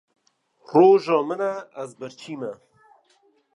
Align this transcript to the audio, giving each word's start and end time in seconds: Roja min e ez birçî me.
Roja 0.71 1.19
min 1.27 1.41
e 1.53 1.55
ez 1.81 1.91
birçî 1.99 2.35
me. 2.39 2.53